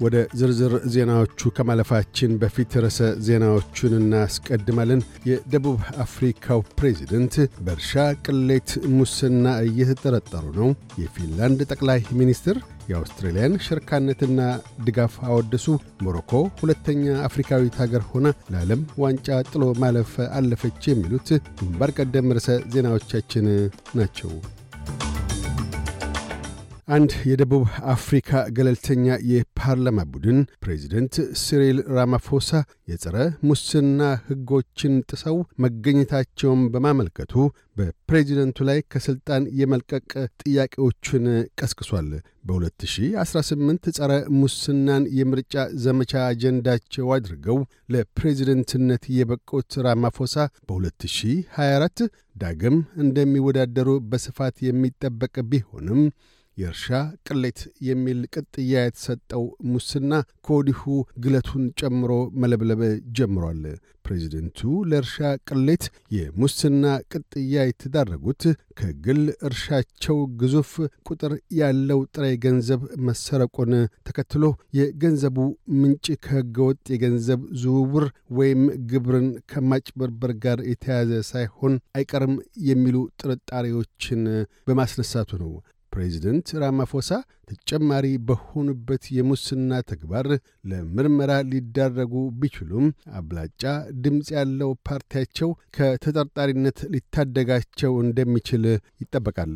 [0.00, 7.34] ወደ ዝርዝር ዜናዎቹ ከማለፋችን በፊት ርዕሰ ዜናዎቹን እናስቀድማለን። የደቡብ አፍሪካው ፕሬዚደንት
[7.66, 7.92] በእርሻ
[8.26, 10.68] ቅሌት ሙስና እየተጠረጠሩ ነው።
[11.02, 12.58] የፊንላንድ ጠቅላይ ሚኒስትር
[12.88, 14.40] የአውስትራሊያን ሽርካነትና
[14.86, 15.66] ድጋፍ አወደሱ።
[16.04, 23.48] ሞሮኮ ሁለተኛ አፍሪካዊት ሀገር ሆና ለዓለም ዋንጫ ጥሎ ማለፍ አለፈች። የሚሉት ግንባር ቀደም ርዕሰ ዜናዎቻችን
[23.98, 24.30] ናቸው።
[26.88, 29.06] አንድ የደቡብ አፍሪካ ገለልተኛ
[29.66, 32.50] የፓርላማ ቡድን ፕሬዚደንት ሲሪል ራማፎሳ
[32.90, 33.16] የጸረ
[33.48, 37.32] ሙስና ሕጎችን ጥሰው መገኘታቸውን በማመልከቱ
[37.76, 40.06] በፕሬዚደንቱ ላይ ከሥልጣን የመልቀቅ
[40.42, 41.24] ጥያቄዎቹን
[41.60, 42.10] ቀስቅሷል።
[42.48, 47.58] በ2018 ጸረ ሙስናን የምርጫ ዘመቻ አጀንዳቸው አድርገው
[47.94, 50.36] ለፕሬዚደንትነት የበቁት ራማፎሳ
[50.68, 52.06] በ2024
[52.36, 56.00] ዳግም እንደሚወዳደሩ በስፋት የሚጠበቅ ቢሆንም
[56.56, 56.86] የእርሻ
[57.28, 60.12] ቅሌት የሚል ቅጥያ የተሰጠው ሙስና
[60.46, 60.82] ከወዲሁ
[61.24, 62.12] ግለቱን ጨምሮ
[62.42, 62.82] መለብለብ
[63.18, 63.62] ጀምሯል።
[64.04, 64.58] ፕሬዚደንቱ
[64.90, 65.16] ለእርሻ
[65.48, 65.84] ቅሌት
[66.16, 66.82] የሙስና
[67.12, 68.42] ቅጥያ የተዳረጉት
[68.80, 70.70] ከግል እርሻቸው ግዙፍ
[71.08, 73.72] ቁጥር ያለው ጥሬ ገንዘብ መሰረቁን
[74.08, 74.44] ተከትሎ
[74.78, 75.38] የገንዘቡ
[75.80, 78.06] ምንጭ ከሕገወጥ የገንዘብ ዝውውር
[78.38, 78.62] ወይም
[78.92, 82.36] ግብርን ከማጭበርበር ጋር የተያዘ ሳይሆን አይቀርም
[82.68, 84.22] የሚሉ ጥርጣሬዎችን
[84.68, 85.52] በማስነሳቱ ነው።
[85.96, 87.10] ፕሬዚደንት ራማፎሳ
[87.50, 90.26] ተጨማሪ በሆኑበት የሙስና ተግባር
[90.70, 92.86] ለምርመራ ሊዳረጉ ቢችሉም
[93.18, 93.62] አብላጫ
[94.04, 98.64] ድምፅ ያለው ፓርቲያቸው ከተጠርጣሪነት ሊታደጋቸው እንደሚችል
[99.02, 99.54] ይጠበቃል።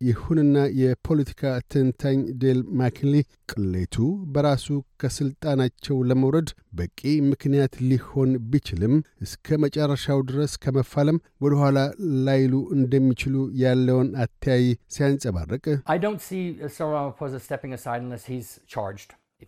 [0.00, 1.40] ይሁንና የፖለቲካ
[1.72, 3.12] ትንታኝ ዴል ማክሊ
[3.48, 3.96] ቅሌቱ
[4.34, 4.66] በራሱ
[5.02, 6.48] ከሥልጣናቸው ለመውረድ
[6.78, 8.94] በቂ ምክንያት ሊሆን ቢችልም
[9.26, 11.78] እስከ መጨረሻው ድረስ ከመፋለም ወደ ኋላ
[12.26, 13.34] ላይሉ እንደሚችሉ
[13.64, 15.64] ያለውን አተያይ ሲያንጸባርቅ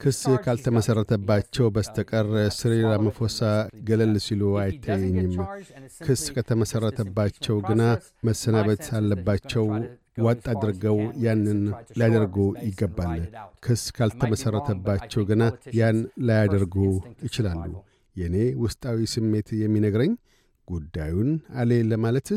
[0.01, 3.41] ክስ ካልተመሠረተባቸው በስተቀር ሲሪል ራማፎሳ
[3.89, 5.35] ገለል ሲሉ አይታየኝም።
[6.07, 7.83] ክስ ከተመሠረተባቸው ግና
[8.29, 9.67] መሰናበት አለባቸው።
[10.17, 11.61] ዋጥ አድርገው ያንን
[11.99, 12.37] ሊያደርጉ
[12.67, 13.21] ይገባል።
[13.65, 15.43] ክስ ካልተመሠረተባቸው ግና
[15.79, 16.75] ያን ላያደርጉ
[17.27, 17.71] ይችላሉ።
[18.17, 20.13] የእኔ ውስጣዊ ስሜት የሚነግረኝ
[20.69, 21.31] ጉዳዩን
[21.61, 22.29] አሌ ለማለት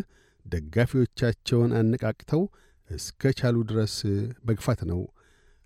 [0.45, 2.41] ደጋፊዎቻቸውን አነቃቅተው
[2.89, 3.95] እስከ ቻሉ ድረስ
[4.49, 4.99] መግፋት ነው።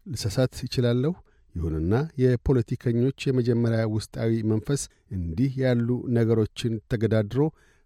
[0.05, 1.13] ልሰሳት ይችላለሁ።
[1.55, 4.81] ይሁንና የፖለቲከኞች የመጀመሪያ ውስጣዊ መንፈስ
[5.15, 5.87] እንዲህ ያሉ
[6.17, 7.39] ነገሮችን ተገዳድሮ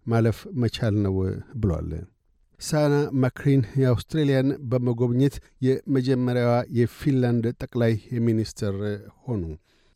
[0.06, 1.14] ማለፍ መቻል ነው
[1.56, 1.90] ብሏል።
[2.64, 2.92] ሳና
[3.22, 5.34] ማሪን የአውስትሬልያን በመጎብኘት
[5.66, 7.94] የመጀመሪያዋ የፊንላንድ ጠቅላይ
[8.26, 8.76] ሚኒስትር
[9.24, 9.42] ሆኑ።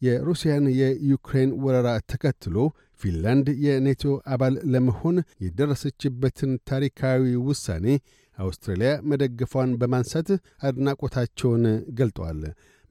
[0.03, 2.57] የሩሲያን የዩክሬን ወረራ ተከትሎ
[3.01, 4.03] ፊንላንድ የኔቶ
[4.35, 7.87] አባል ለመሆን የደረሰችበትን ታሪካዊ ውሳኔ
[8.39, 10.29] አውስትራሊያ መደገፏን በማንሳት
[10.69, 11.65] አድናቆታቸውን
[11.99, 12.41] ገልጠዋል።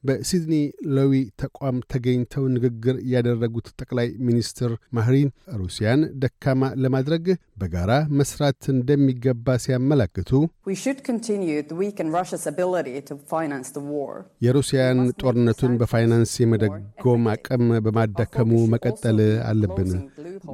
[0.04, 0.54] በሲድኒ
[0.96, 7.24] ሎዊ ተቋም ተገኝተው ንግግር ያደረጉት ጠቅላይ ሚኒስትር ማህሪን ሩሲያን ደካማ ለማድረግ
[7.58, 10.30] በጋራ መስራት እንደሚገባ ሲያመላክቱ
[14.42, 19.90] የሩሲያን ጦርነቱን በፋይናንስ የመደጎም አቅም በማዳከሙ መቀጠል አለብን።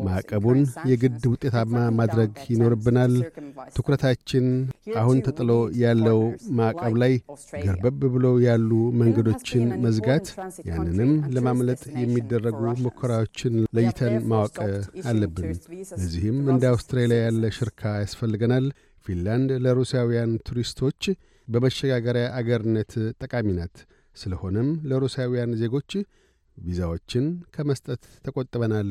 [0.04, 0.60] ማዕቀቡን
[0.90, 3.14] የግድ ውጤታማ ማድረግ ይኖርብናል።
[3.76, 4.46] ትኩረታችን
[5.00, 5.50] አሁን ተጥሎ
[5.82, 6.20] ያለው
[6.58, 7.14] ማዕቀብ ላይ
[7.64, 8.70] ገርበብ ብሎ ያሉ
[9.34, 10.26] መንገዶችን መዝጋት፣
[10.68, 14.56] ያንንም ለማምለጥ የሚደረጉ ሙከራዎችን ለይተን ማወቅ
[15.10, 15.48] አለብን።
[15.94, 18.66] ለዚህም እንደ አውስትራሊያ ያለ ሽርካ ያስፈልገናል።
[19.06, 21.00] ፊንላንድ ለሩሲያውያን ቱሪስቶች
[21.48, 23.76] በመሸጋገሪያ አገርነት ጠቃሚ ናት።
[24.16, 25.90] ስለሆነም ለሩሲያውያን ዜጎች
[26.56, 27.24] ቪዛዎችን
[27.54, 28.90] ከመስጠት ተቆጥበናል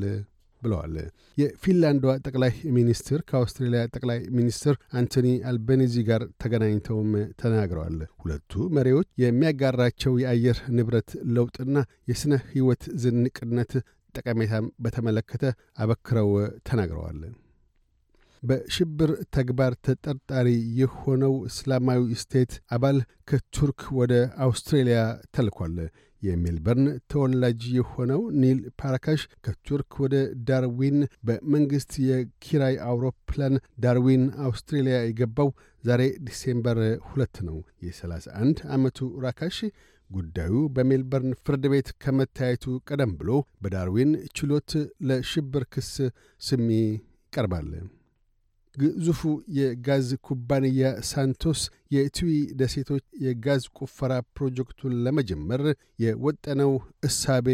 [0.63, 0.95] ብለዋል።
[1.37, 10.59] የፊንላንዷ ጠቅላይ ሚኒስትር ከአውስትሬልያ ጠቅላይ ሚኒስትር አንቶኒ አልቤኒዚ ጋር ተገናኝተውም ተናግረዋል። ሁለቱ መሪዎች የሚያጋራቸው የአየር
[10.77, 11.75] ንብረት ለውጥና
[12.11, 13.73] የሥነ ሕይወት ዝንቅነት
[14.15, 15.45] ጠቀሜታም በተመለከተ
[15.79, 16.29] አበክረው
[16.67, 17.21] ተናግረዋል።
[18.43, 20.47] በሽብር ተግባር ተጠርጣሪ
[20.79, 22.97] የሆነው እስላማዊ ስቴት አባል
[23.29, 24.13] ከቱርክ ወደ
[24.45, 24.99] አውስትሬልያ
[25.35, 25.75] ተልኳል።
[26.21, 30.15] የሜልበርን ተወላጅ የሆነው ኒል ፕራካሽ ከቱርክ ወደ
[30.49, 30.97] ዳርዊን
[31.27, 35.49] በመንግሥት የኪራይ አውሮፕላን ዳርዊን አውስትሬልያ የገባው
[35.83, 36.79] ዛሬ ዲሴምበር
[37.09, 39.57] ሁለት ነው። የ31 ዓመቱ ፕራካሽ
[40.09, 43.29] ጉዳዩ በሜልበርን ፍርድ ቤት ከመታየቱ ቀደም ብሎ
[43.63, 44.71] በዳርዊን ችሎት
[45.09, 45.91] ለሽብር ክስ
[46.41, 46.69] ሰሚ
[47.25, 47.69] ይቀርባል።
[48.75, 49.21] ግዙፉ
[49.57, 51.59] የጋዝ ኩባንያ ሳንቶስ
[51.93, 52.29] የቲዊ
[52.59, 55.61] ደሴቶች የጋዝ ቁፈራ ፕሮጀክቱን ለመጀመር
[56.03, 56.71] የወጠነው
[57.07, 57.47] እሳቤ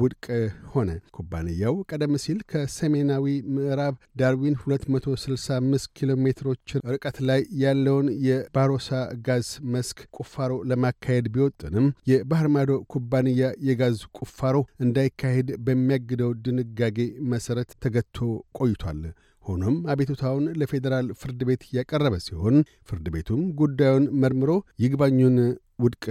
[0.00, 0.24] ውድቅ
[0.72, 3.24] ሆነ። ኩባንያው ቀደም ሲል ከሰሜናዊ
[3.54, 8.90] ምዕራብ ዳርዊን 265 ኪሎ ሜትሮች ርቀት ላይ ያለውን የባሮሳ
[9.26, 13.28] ጋዝ መስክ ቁፋሮ ለማካሄድ ቢወጥንም የባህር ማዶ ኩባንያ
[13.68, 16.98] የጋዝ ቁፋሮ እንዳይካሄድ በሚያግደው ድንጋጌ
[17.32, 18.16] መሠረት ተገቶ
[18.60, 19.02] ቆይቷል።
[19.50, 22.56] ሆኖም አቤቱታውን ለፌዴራል ፍርድ ቤት ያቀረበ ሲሆን
[22.88, 24.50] ፍርድ ቤቱም ጉዳዩን መርምሮ
[24.84, 25.36] ይግባኙን
[25.84, 26.04] ውድቅ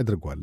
[0.00, 0.42] አድርጓል።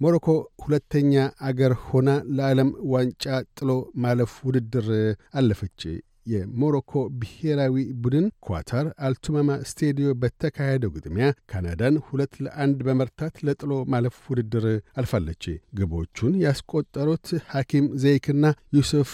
[0.00, 0.26] ሞሮኮ
[0.62, 1.12] ሁለተኛ
[1.48, 3.24] አገር ሆና ለዓለም ዋንጫ
[3.58, 3.70] ጥሎ
[4.04, 4.88] ማለፍ ውድድር
[5.34, 5.80] አለፈች።
[6.26, 14.66] የሞሮኮ ብሔራዊ ቡድን ኳታር አልቱማማ ስቴዲየም በተካሄደው ግጥሚያ ካናዳን ሁለት ለአንድ በመርታት ለጥሎ ማለፍ ውድድር
[15.00, 15.44] አልፋለች።
[15.78, 18.44] ግቦቹን ያስቆጠሩት ሐኪም ዘይክና
[18.76, 19.12] ዩሱፍ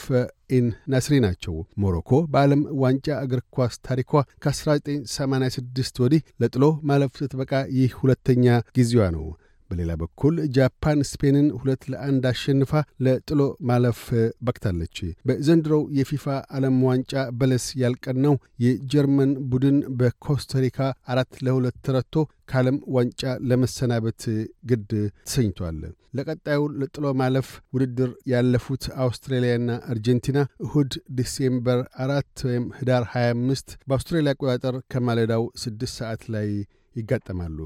[0.50, 4.12] ኢን ናስሪ ናቸው። ሞሮኮ በዓለም ዋንጫ እግር ኳስ ታሪኳ
[4.44, 8.46] ከ1986 ወዲህ ለጥሎ ማለፍ ስትበቃ ይህ ሁለተኛ
[8.76, 9.26] ጊዜዋ ነው።
[9.70, 12.72] በሌላ በኩል ጃፓን ስፔንን ሁለት ለአንድ አሸንፋ
[13.06, 13.40] ለጥሎ
[13.70, 14.00] ማለፍ
[14.46, 14.96] በቅታለች።
[15.26, 16.24] በዘንድሮው የፊፋ
[16.56, 18.34] ዓለም ዋንጫ በለስ ያልቀናው
[18.64, 20.78] የጀርመን ቡድን በኮስታሪካ
[21.12, 22.14] አራት ለሁለት ተረቶ
[22.50, 23.20] ከዓለም ዋንጫ
[23.50, 24.22] ለመሰናበት
[24.70, 24.90] ግድ
[25.24, 25.76] ተሰኝቷል።
[26.18, 34.76] ለቀጣዩ ለጥሎ ማለፍ ውድድር ያለፉት አውስትራሊያና አርጀንቲና እሁድ ዲሴምበር አራት ወይም ህዳር 25 በአውስትራሊያ አቆጣጠር
[34.94, 36.48] ከማለዳው ስድስት ሰዓት ላይ
[36.96, 37.58] ይጋጠማሉ።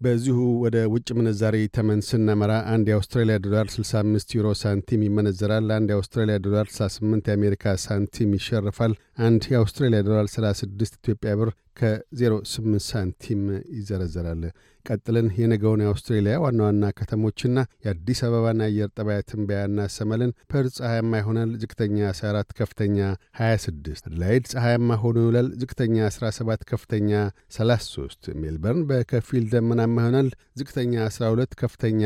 [0.00, 6.36] በዚሁ ወደ ውጭ ምንዛሪ ተመን ስናመራ አንድ የአውስትራሊያ ዶላር 65 ዩሮ ሳንቲም ይመነዘራል። አንድ የአውስትራሊያ
[6.44, 12.46] ዶላር 68 የአሜሪካ ሳንቲም ይሸርፋል። አንድ የአውስትራሊያ ዶላር 36 ኢትዮጵያ ብር ከ08
[12.86, 13.42] ሳንቲም
[13.76, 14.42] ይዘረዘራል።
[14.84, 21.50] ቀጥለን የነገውን የአውስትሬሊያ ዋና ዋና ከተሞችና የአዲስ አበባን አየር ጠባይ ትንበያ እናሰማለን። ፐርዝ ፀሐያማ ይሆናል።
[21.62, 22.98] ዝቅተኛ 14፣ ከፍተኛ
[23.40, 27.10] 26። አድላይድ ፀሐያማ ሆኖ ይውላል። ዝቅተኛ 17፣ ከፍተኛ
[27.58, 32.02] 33። ሜልበርን በከፊል ደመናማ ይሆናል። ዝቅተኛ 12፣ ከፍተኛ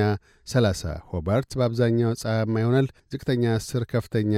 [0.47, 4.35] 30። ሆባርት በአብዛኛው ፀሐያማ ይሆናል። ዝቅተኛ 10፣ ከፍተኛ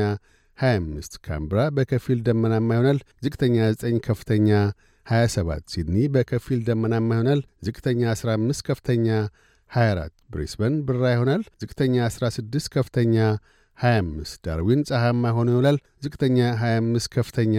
[0.59, 4.51] 25። ካንብራ በከፊል ደመናማ ይሆናል። ዝቅተኛ 9፣ ከፍተኛ
[5.07, 9.09] 27 ሲድኒ በከፊል ደመናማ ይሆናል። ዝቅተኛ 15 ከፍተኛ
[9.71, 13.17] 24 ብሪስበን ብራ ይሆናል። ዝቅተኛ 16 ከፍተኛ
[13.79, 17.57] 25 ዳርዊን ፀሐያማ ሆኖ ይውላል። ዝቅተኛ 25 ከፍተኛ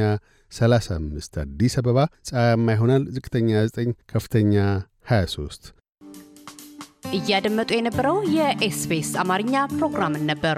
[0.51, 1.97] 35 አዲስ አበባ
[2.29, 4.53] ፀሐያማ ይሆናል። ዝቅተኛ 9 ከፍተኛ
[5.09, 5.71] 23
[7.13, 10.57] እያደመጡ የነበረው የ SBS አማርኛ ፕሮግራምን ነበር።